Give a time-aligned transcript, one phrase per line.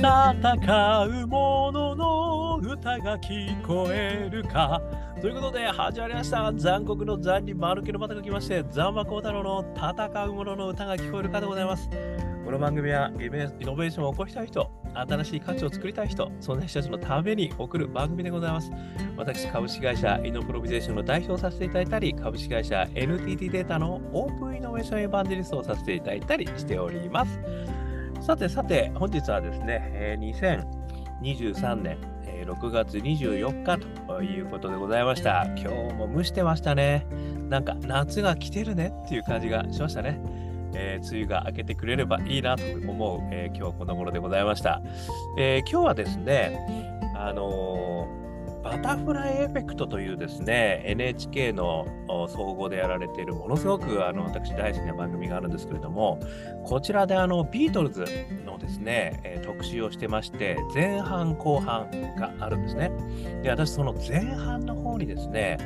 [0.00, 4.80] 戦う者のの歌が聞こえるか。
[5.20, 6.50] ということで、始まりました。
[6.54, 11.90] 残酷の残に丸けの股が来まして、ザンマコウタロの戦う者のの歌が聞こえるかでございます。
[12.46, 18.72] この番組はイノベーションを起こしたい人、新しい価値を作りたい人、そんな人たちのために送る番組でございます。
[19.18, 27.38] 私、株式会社イノプロビゼーションの代表をさせていただいたり、株式会社 NTT データのオープンイノベーションエヴァンジェリストをさせていただいたりしております。
[28.30, 33.76] さてさて、本日はですね、えー2023年、えー6月24日
[34.06, 35.46] ということでございました。
[35.56, 37.04] 今日も蒸してましたね。
[37.48, 40.20] なんか夏が来てるねっていう感じがしましたね。
[40.76, 44.80] えー梅雨が明けてくれればいいなと思う、えー今日この頃でございました。
[45.36, 48.06] えー今日はですね、あの
[48.62, 51.86] バタフライエフェクトというですね、NHK の
[52.28, 56.20] 総合でやられているものすごくあの私大好きな番組があるんですけれども、
[56.64, 58.04] こちらであのビートルズ
[58.44, 62.90] のですね、え特集をしてまして、前半後半があるんですね。
[63.42, 65.56] で、私その前半の方にですね、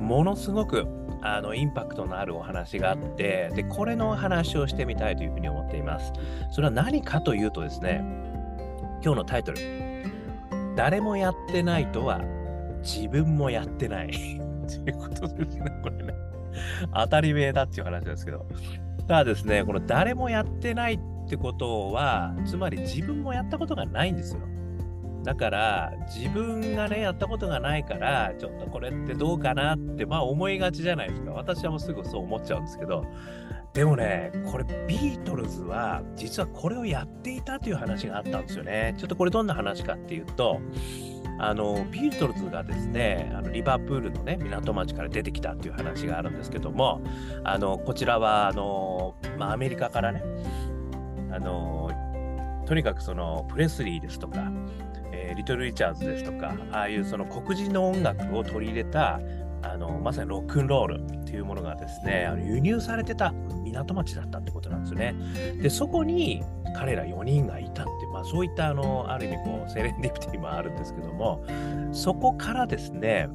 [0.00, 0.86] ものすごく
[1.22, 6.12] あのインパクトのあるお話があって、で、これのお話をしてみたいというふうに思っています。
[6.50, 8.02] それは何かというとですね、
[9.04, 9.58] 今日のタイトル、
[10.76, 12.20] 誰もやってないとは
[12.82, 14.10] 自分もやってない。
[14.68, 16.14] ということですね、これね。
[16.94, 18.46] 当たり前だっていう話ですけど。
[19.06, 24.40] ただですね、この誰もやってないってことは、つまり自分もやったことがないんですよ。
[25.24, 31.32] だから、自分がね、やったことがないから、ちょっとこれってどうかなって、まあ思いがちじゃないですか。
[31.32, 33.04] 私はもうすぐそう思っちゃうんですけど、
[33.74, 38.94] でもね、これビートルズは実はこれをやっていたという話があったんですよね。
[38.96, 40.60] ちょっとこれどんな話かっていうと、
[41.40, 47.02] あのビートルズがですね、あのリバプールのね港町から出てきたっていう話があるんですけども、
[47.42, 50.22] あのこちらはあの、まあ、アメリカからね、
[51.32, 51.90] あの
[52.66, 54.52] とにかくそのプレスリーですとか、
[55.10, 59.18] えーリトル・リチャーズですとか、ああいうその黒人の音楽を取り入れた
[59.64, 63.32] あのまさにロックンロールっていうものがですね、あの輸入されてた
[63.64, 65.14] 港町だったってことなんですよね。
[65.60, 66.42] で、そこに
[66.76, 71.44] 彼ら4人がいたって、まあそういったあの、ある意味こう、セレンディピティもあるんですけども、
[71.92, 73.28] そこからですね、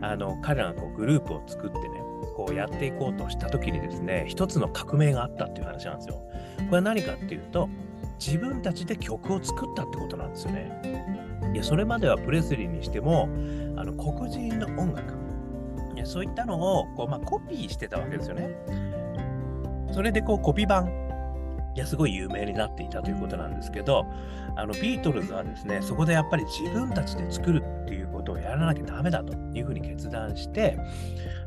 [0.00, 2.02] あの、彼らがこうグループを作ってね、
[2.36, 6.14] こうやっていこうとした時にですね、一つの革命があったっていう話なんですよ。
[6.14, 7.68] これは何かっていうと、
[8.18, 10.70] 自分たちで曲を作ったってことなんですよね。
[11.54, 13.28] いや、それまではプレスリーにしても、
[13.76, 15.17] あの黒人の音楽、
[16.08, 18.50] そういったのをこう、まあ、コピーしてたわけですよね。
[19.92, 20.86] それでこうコピー版
[21.74, 24.04] いやすごい有名になっていたということなんですけど
[24.56, 30.78] あのビートルズはですねそこでやっぱり自分たちで作るっていうことをやらなきゃダメだというふうに決断して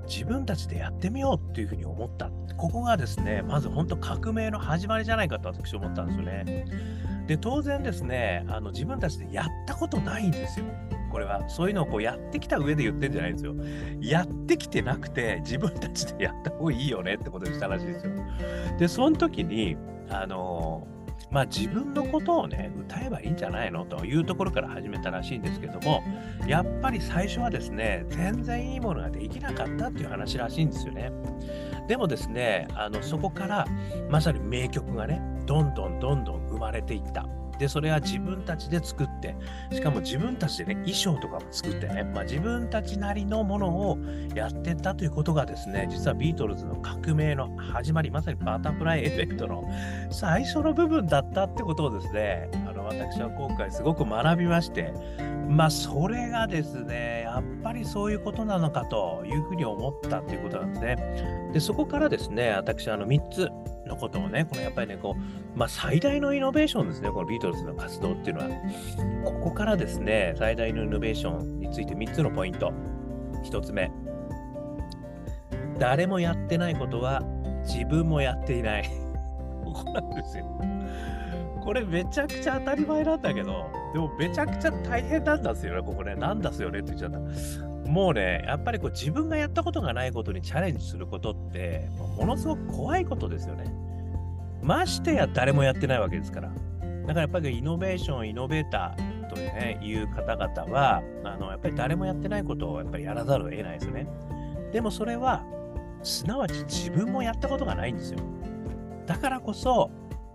[0.08, 2.30] 自分たちでやってみようっていうふうに思った。
[2.56, 6.66] ここがですねまず本当革命の始まりじゃないかと私は思ったんですよね。
[7.28, 10.66] で当然ですねあの自分たちでやったことないんですよ。
[11.12, 13.56] これはそういうのをこうやってきた上で言ってんじゃないんですよ
[14.00, 18.14] やってきてなくて自分たちでやった方がいいよねってことにしたらしいですよ。
[18.80, 19.78] で、その時に、
[20.10, 20.88] あの
[21.30, 26.04] まあ自分のことをね、歌えばいいんじゃないのというところから始めたらしいんですけども、
[26.48, 31.12] やっぱり最初はですね、全然いいものができなかったっていう話らしいんですよね。
[31.88, 33.66] でもですね、あのそこから
[34.10, 37.26] まさに名曲がね、どんどんどんどん生まれていった。
[37.60, 39.36] で、それは自分たちで作って、
[39.72, 43.98] しかも自分たちでね、衣装とかも作ってね、まあ、自分たちなりのものを
[44.36, 49.64] やってったということがですね、実はビートルズの革命の始まり、まさにバタフライエフェクトの
[50.10, 52.50] 最初の部分だったってことをですね、
[52.94, 54.94] 私は今回すごく学びまして、
[55.48, 61.50] まあそれがですね、やっぱりそういうことなのかというふうに思ったっていうことなんですね。
[61.54, 63.50] で、そこからですね、私あの3つ
[63.86, 68.50] のことをね、このやっぱりね、こう、まあ最大のイノベーションですね、このビートルズの活動っていうのは。
[69.26, 72.72] ここからですね、最大のイノベーションについて3つのポイント。
[73.44, 73.92] 1つ目、
[75.80, 77.22] 誰もやってないことは
[77.64, 78.90] 自分もやっていない。
[79.64, 80.46] ここなんですよ。
[81.64, 86.16] これめちゃくちゃ当たり前なんだけど、でもめちゃくちゃ大変なんですよね、ここね。
[86.16, 87.90] なんだすよねって言っちゃった。
[87.90, 93.66] もうね、やっぱりこう自分がやったことがないことにチャレンジすることって、もうものすごく怖いことですよね。
[94.62, 96.50] ましてや誰もやってないわけですから。
[96.50, 104.08] だからやっぱりイノベーション、イノベーターという,、ね、いう方々はあの、やっぱり誰もやってないことをやっぱりやらざるを得ないですよね。
[104.72, 105.44] でもそれは、
[106.04, 108.20] すなわち自分もやったことがないんですよ。
[109.06, 109.92] だからこそ、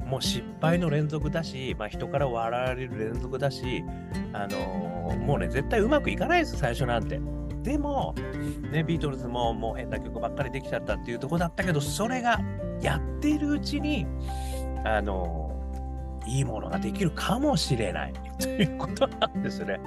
[0.07, 3.85] もう失敗の連続だし、まあ、人から笑われる連続だし、
[4.33, 7.21] あのーもうね、絶対うまくいかないです、最初なんて。
[7.63, 8.15] でも、
[8.71, 12.41] ね、ビートルズももう変な曲ばっかりできちゃったっていうとこだったけど、それが
[12.81, 14.07] やっているうちに、
[14.85, 15.57] あのー
[16.27, 19.79] いいものができるかもしれない ということなんですね。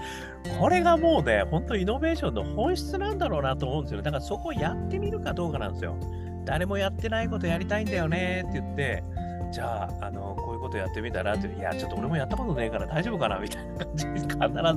[0.57, 4.01] これがもうね、本当イノベーションの本質なんだろうなと思うんですよ。
[4.01, 5.97] だからそこをやってみるかどうかなんですよ。
[6.45, 9.03] 誰もやってないことやりたいんだよねって言って、
[9.51, 14.27] じゃあ、あの、こういうことやってみたらって、いや、ちょっと俺もやったことねえから大丈夫かなみたいな感じに必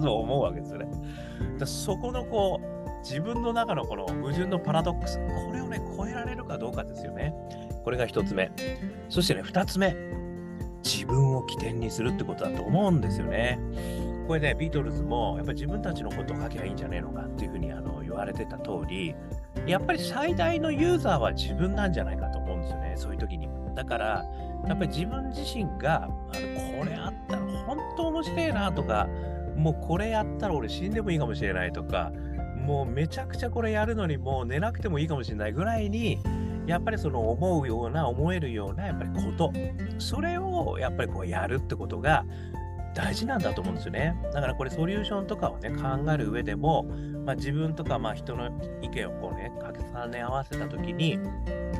[0.01, 0.87] ず思うわけですよね。
[1.65, 7.35] そこのこう、自分の中のこの矛盾のパラドックス、これをね、超えられるかどうかですよね。
[7.85, 8.51] これが一つ目。
[9.09, 9.95] そしてね、二つ目。
[10.85, 13.59] 自分を起点にするってことだと思うんですよね。
[14.27, 19.15] これね、ビートルズもやっぱり自分たちのことを書けばいいんじゃねえのかっていうふうにあの言われてた通り、
[19.67, 23.49] やっぱり最大のユーザーは自分なんじゃないかと思うんですよね、そういう時に。
[23.75, 24.25] だから、
[24.69, 26.13] やっぱり自分自身が、あの
[26.79, 29.09] これあったら本当面白いなとか、
[29.57, 32.13] もうこれやったら俺死んでもいいかもしれないとか、
[32.65, 36.19] もうめちゃくちゃこれやるのにもう寝なくてもいいかもしれないぐらいに、
[36.67, 39.53] やっぱりその思うような、思えるようなやっぱりこと、
[39.99, 42.25] それをやっぱりこうやるってことが
[42.95, 44.17] 大事なんだと思うんですよね。
[44.33, 46.85] だからこれソリューションとかをね、考える上でも、
[47.25, 48.51] まあ、自分とかまあ人の
[48.83, 49.51] 意見をこうね、
[49.95, 51.19] 重ね合わせたときに、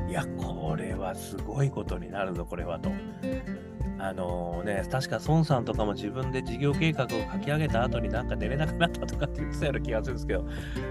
[0.09, 2.91] いや、これはすごいことになるぞ、これはと。
[3.99, 10.45] あのー、ね、確か孫さんとかも自分で事業計画を書き上げた後になんか寝れなくなったとかって言ってたような気がするんですけど、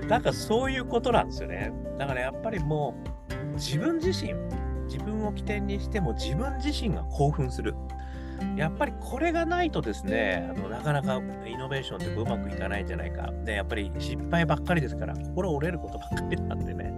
[0.08, 1.74] なんかそういうことなんですよね。
[1.98, 2.96] だからやっぱりも
[3.54, 4.34] う自分自身、
[4.86, 7.76] 自分を起点にしても自分自身が興奮する。
[8.56, 11.18] やっぱりこれがないとですね、あのなかなか
[11.48, 13.32] イノベーションってうまくいかないんじゃないか。
[13.44, 16.94] で、やっぱり失敗ばっかりですから、心折れることばっかりなんでね。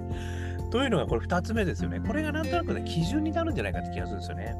[0.71, 1.99] というのがこれ2つ目ですよね。
[1.99, 4.55] これがなんとなくね、基準になるんじゃないかって気がするんですよね。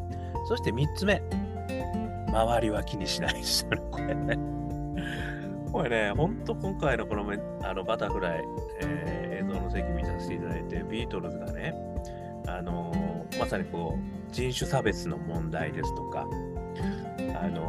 [0.47, 1.21] そして3つ目。
[2.33, 4.37] 周りは気にしないですよね、これね。
[5.71, 7.25] これね、ほんと今回のこの
[7.63, 8.43] あのバタフライ、
[8.81, 11.73] えー、映像の席見させていただいて、ビートルズがね、
[12.47, 16.27] あのー、まさにこう、人種差別の問題ですとか、
[17.41, 17.61] あの、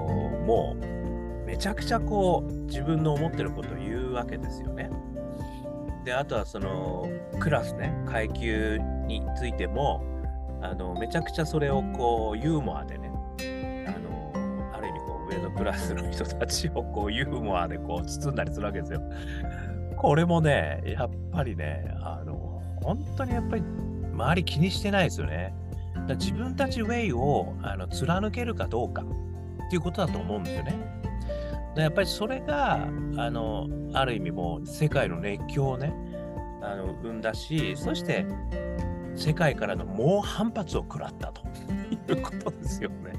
[0.46, 4.90] もう、めちゃくちゃこう、自分の思ってることを言うわけですよね。
[6.04, 7.08] で、あとはその、
[7.38, 10.04] クラスね、階級についても、
[10.64, 13.10] あのめちゃくちゃそれをこうユーモアでね
[13.86, 14.32] あの
[14.74, 19.02] ある意味こう上のクラスの人たちをこうユーモアでこう包んだりするわけですよ。
[19.96, 23.62] これもね、やっぱりね、あの、本当にやっぱり
[24.12, 25.54] 周り気にしてないですよね。
[26.06, 31.05] だ自分たちウェイをあの貫けるかどうかっていうことだと思うんですよね。
[31.75, 35.93] だやっぱりそれが、あの、ある意味もう世界の熱狂をね、
[36.62, 38.26] あの生んだし、そして
[39.17, 41.43] 世界からの猛反発を食らったと
[42.12, 43.12] いうことですよね。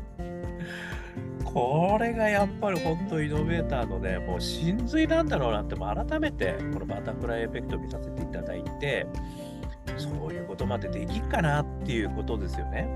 [1.44, 9.08] これがやっぱり本当イノベーターのね、もう真髄なんだろうなって、改めてこのバタフライエフェクトを見させていただいて、
[9.98, 12.88] そういうことまでできっかなっていうことですよね。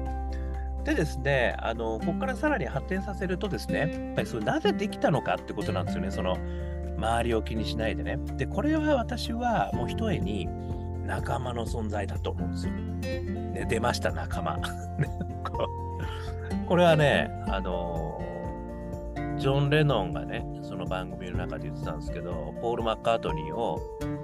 [0.83, 6.38] でですね、あのここからさらに発展させるとですね、やっぱりそれなぜできたのかってことなんですよね、その
[6.97, 8.18] 周りを気にしないでね。
[8.38, 10.47] で、これは私はもう一重に
[11.06, 12.74] 仲間の存在だと思うんですよ。
[12.74, 14.59] ね、出ました、仲間。
[16.68, 18.21] これはね、あの
[19.38, 23.80] ジョン・レノンがね、その番組の中で言ってたんですけど、ポール・マッカートニーを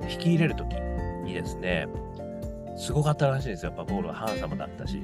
[0.09, 0.75] 引き入れるとき
[1.23, 1.87] にですね、
[2.75, 3.73] すごかったらしいですよ。
[3.75, 5.01] やっぱポールはハンサムだったし。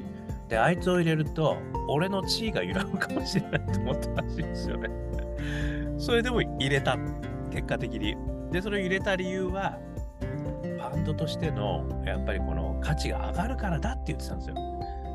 [0.50, 1.58] で、あいつを入れると、
[1.88, 4.90] 俺の地位が揺らぐかもしれないと思ったらしいですよね。
[5.98, 6.98] それでも入れた。
[7.52, 8.16] 結果的に。
[8.52, 9.78] で、それを入れた理由は、
[10.78, 14.56] バンドとしての、やっぱりこの価値が上がるからだって言ってたんですよ。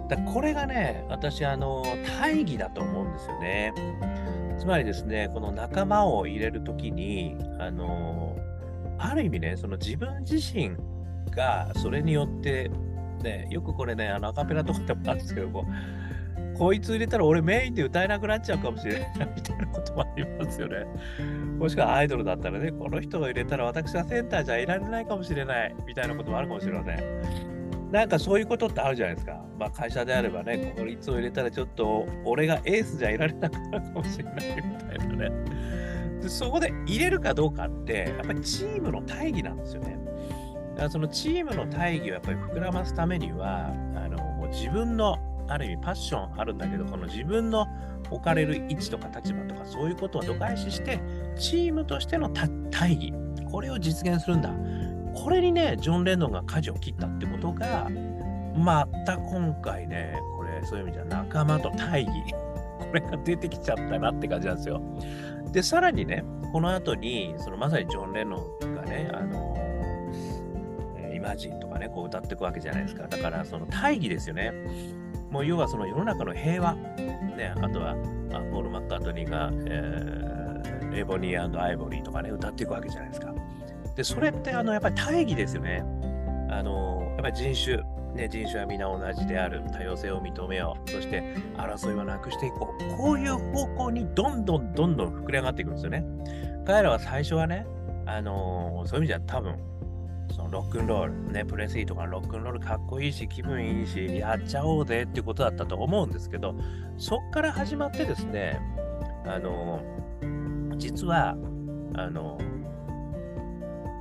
[0.09, 1.83] だこれがね、私、あの、
[2.21, 3.75] 大義だと思うんですよね。
[4.59, 8.37] つまりですね、この仲間を入れるときに、あの、
[8.99, 10.77] ある意味ね、その自分自身
[11.31, 12.71] がそれによって、
[13.23, 20.87] ね、よくこれね、あのアカペラとかでもあるんですけどこう、こいつ入れたら俺メインで歌えなくなっちゃうかもしれないみたいなこともありますよね。
[21.59, 27.91] もしくはアイドルだったらね、この人を入れたら私はセンターじゃいられないかもしれないみたいなこともあるかもしれません。
[27.91, 29.45] なんかそういうことってあるじゃないですか。
[29.59, 35.31] まあ会社であればね、こいつを入れたらちょっと俺がエースじゃいられなくなるかもしれないみたいなね。
[36.21, 39.99] でそこで入れるかどうかって、やっぱりチームの大義なんですよね。
[40.77, 45.19] だからそのチームの大義をやっぱり膨らますためには、あの自分の
[45.49, 47.67] ある意味パッションあるんだけど、この自分の
[48.11, 51.01] 置かれる位置とか立場とかそういうことを度外視して、
[51.39, 53.13] チームとしての大義、
[53.51, 54.51] これを実現するんだ。
[55.15, 57.89] これにね、ジョン・レノンが舵を切ったってことが、
[58.55, 62.15] また今回ね、これ、そういう意味じゃ仲間と大義、
[62.79, 64.83] これが出てきちゃったなって感じなんですよ。
[65.53, 69.56] で、さらにね、この後に、そのまさにジョン・レノンがね、あの
[71.27, 73.07] イマジンとかね、こう歌っていくわけじゃないですか。
[73.09, 74.53] だから、その大義ですよね。
[75.31, 77.95] もう要はその世の中の平和、ね、あとは、
[78.53, 83.35] ポール・マッカートニーが、えー、エボニーアイボリーとかね、歌っていくわけじゃないですか。
[83.97, 85.83] で、それってあのやっぱり大義ですよね。
[86.49, 87.77] あのやっぱり人種、
[88.15, 92.97] ね、人種は皆同じである、多様性を認めよう、そして争いはなくしていこう。
[92.97, 96.05] こういう方向にどんどんどんどん膨れ上がっていくんですよね。
[96.67, 97.67] 彼らは最初はね、
[98.07, 99.57] あのそういう意味じゃ多分、
[100.35, 106.55] そのロックンロール、ね、プレスリーとかロックンロールかっこいいし、気分いいし、やっちゃおうぜっていうことだったと思うんですけど、
[106.99, 108.61] そっから始まってですね、
[109.27, 109.83] あの
[110.77, 111.37] 実は、
[111.95, 112.39] あの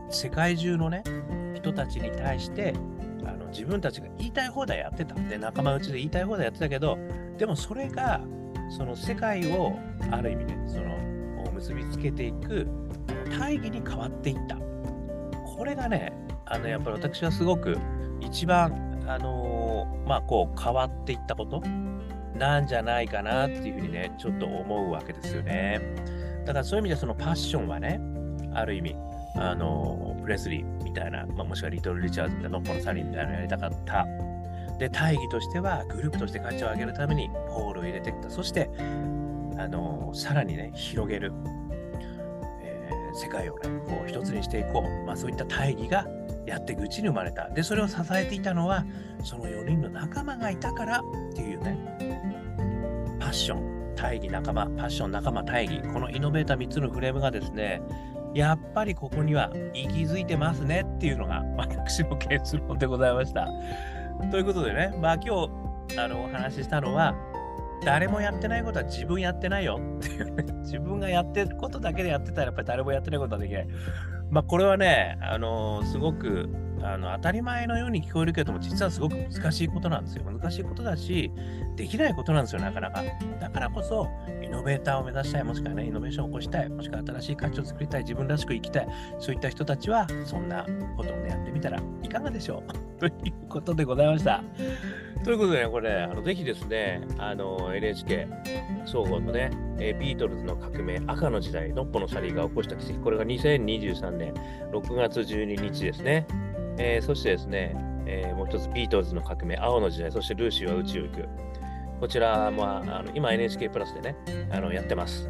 [0.09, 1.03] 世界中のね、
[1.55, 2.73] 人たちに対して、
[3.25, 5.15] あの自分たちが言いたい放題やってた。
[5.15, 6.97] で、仲間内で言いたい放題やってたけど、
[7.37, 8.21] でもそれが、
[8.77, 9.77] その世界を
[10.11, 10.95] ある意味ね、その、
[11.53, 12.67] 結びつけていく
[13.39, 14.57] 大義に変わっていった。
[15.65, 16.13] これがね、
[16.45, 17.79] あのやっぱり私はすごく
[18.21, 21.59] 一番、あのー、まあ、こう変わっていったこと
[22.37, 25.81] なんじゃないかなっていうふうにね、ちょっと思うわけですよね。
[26.45, 27.99] だからそういう意味でそのパッションはね、
[28.53, 28.95] ある意味、
[29.37, 34.05] あのー、プレスリーみたいな、まあ、もしくはリトル・リチャーズみたいな、ノッポのサリーみたいなのやりたかった。
[34.77, 38.29] で、大義としては、グループとして価値を上げるために、ポールを入れていった。
[38.29, 38.69] そして、
[39.57, 41.33] あのー、さらにね、広げる。
[43.15, 45.05] 世界をね、こう一つにしていこう。
[45.05, 46.05] まあそういった大義が
[46.45, 47.49] やっていくうちに生まれた。
[47.49, 48.85] で、それを支えていたのは、
[49.23, 51.01] その4人の仲間がいたからっ
[51.33, 51.77] ていうね、
[53.19, 57.81] パッション、大義、仲間、パッション、仲間、大義、このイノベーター3つのフレームがですね、
[58.33, 63.47] やっぱりここには息づいてますねっていうのが私の結論でございました。
[64.29, 65.47] ということでね、まあ今
[65.87, 67.15] 日あのお話ししたのは、
[67.85, 73.67] 誰もやってないことは自分やってないよっていう、ね、 自分がやってることだけでやってたらやっぱり誰もやってないことはできない。
[74.31, 76.49] まあこれはね、あのー、すごく
[76.85, 80.23] あの当たり前のように聞こえるけども、実はすごく難しいことなんですよ。
[80.23, 81.31] 難しいことだし、
[81.75, 83.03] できないことなんですよ、なかなか。
[83.39, 84.07] だからこそ、
[84.43, 88.87] イノベーターを目指したい、もしくはね、イノベーションを起こしたい、もしくは新しい価値を作りたい、自分らしく生きたい、
[89.19, 90.65] そういった人たちは、そんな
[90.95, 93.11] ことをね、やってみたらいかがでしょう という
[93.49, 94.43] ことでございました。
[95.23, 98.27] ということでね、これ、あのぜひですね、あの NHK
[98.85, 104.33] 総合のね、えビートルズの革命、赤の時代、ノッポのサリーが起こした奇跡、これが2023年
[104.71, 106.27] 6月12日ですね。
[106.77, 111.29] えー、そしてですね、えー、もう一つビートルズの革命、青の時代、そしてルーシーは宇宙行く。
[111.99, 114.15] こちらもあの今 NHK プラスでね、
[114.51, 115.29] あのやってます。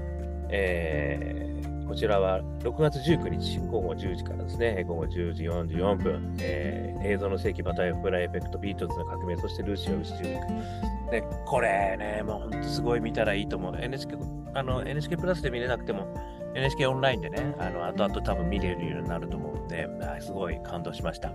[0.49, 11.11] えー、こちらは6月19日午後10時からですね、午後10時44分、えー、映像の世紀バタイフライエフェクト、ビートルズの革命、そしてルーシーは宇宙行く。
[11.11, 13.75] で、これね、もう本当すごい見たらいいと思う。
[13.79, 14.17] NHK,
[14.53, 16.07] あの NHK プラスで見れなくても、
[16.55, 19.87] NHK オンラインでね、あの後々多分見れるようになると思うんで、
[20.21, 21.31] すごい感動しました。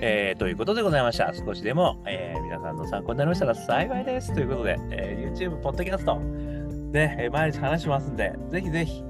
[0.00, 1.32] えー、ということでございました。
[1.34, 4.32] 少しでも、えー、皆さんの参考になりましたら幸いです。
[4.32, 6.52] ということで、えー、YouTube、Podcast
[6.92, 9.02] ね、毎日話しますんで、ぜひぜひ、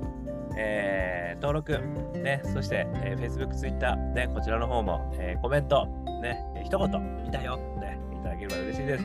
[0.56, 1.78] えー、登録、
[2.18, 5.86] ね、そして、えー、Facebook、Twitter、ね、こちらの方も、えー、コメント、
[6.22, 9.04] ね、一言、見たよ、ね、いただければ嬉しいです。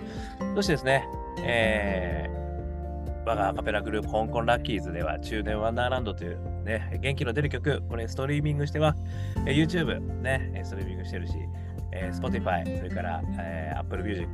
[0.56, 1.08] そしてですね、
[1.44, 8.96] えー、我がアカペラグループ香港ラッキーズでは中年ワンダーランドというね、元気の出る曲、これストリーミングしては、
[9.46, 11.34] え YouTube ね、ストリーミングしてるし、
[11.92, 14.28] えー、Spotify、それから、えー、Apple Music、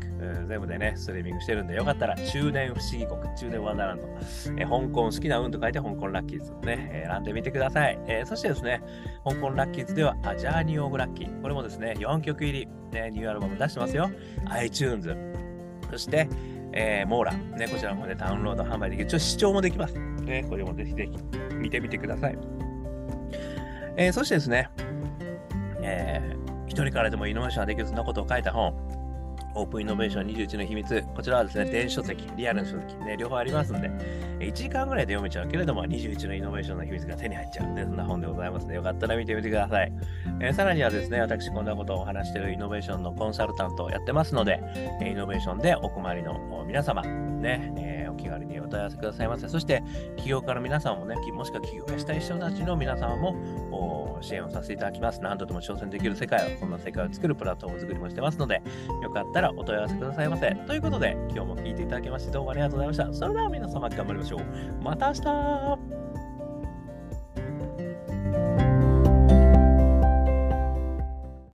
[0.48, 8.00] 全部でね、ストリーミングしてるんで、よかったら中年不思議国、中年ワンダーランド、えー、香港好きな運と書いて香港ラッキーズね、選んでみてください。
[8.08, 8.82] えー、そしてですね、
[9.24, 14.10] 香港ラッキーズでは、 A Journey of Lucky、これもですね、4曲入り、ね、ニューアルバム出してますよ。
[14.50, 15.16] iTunes、
[15.90, 16.28] そして、
[16.74, 19.10] えー、モーラ、ね、こちらの方でダウンロード販売できる。
[19.10, 19.94] ちょ視聴もできます。
[20.24, 22.38] ね、これもぜひぜひ見てみてください。
[23.96, 24.70] えー、そしてですね、
[25.82, 26.43] えー、
[26.74, 28.74] 一人からでもイノベーションができるそんなことを書いた本、
[29.56, 31.04] オープンイノベーション21の秘密。
[31.16, 33.90] こちらはですね、電子書籍、リアルの書籍、ね、両方ありますんで、
[34.40, 39.94] 1時間ぐらいで読めちゃうけれども、21のイノベーションの秘密が手に入っちゃう、ね、そんな本でございますので、よかったら見てみてください。
[40.40, 44.60] えー、さらにはですね、私、こんなことをお話しているイノベーションのコンサルタントをやってますので、
[45.06, 49.48] イノベーションでお困りの皆様、ね、えー、お気軽にお問い合わせくださいませ。
[49.48, 49.84] そして、
[50.18, 55.22] 起業家の皆さんもね、もしくは起業したい人たちの皆様も支援をさせていただきます。
[55.22, 58.62] 何度でも挑戦できる世界を、そんな世界を作るプラットフォーム作りもしてますので、
[59.02, 60.56] よかったらお問い合わせくださいませ。
[60.68, 63.14] ということで、今日も聞いていただきまして、どうもありがとうございました。
[63.14, 64.84] それでは皆様頑張りましょう。
[64.84, 66.03] また明日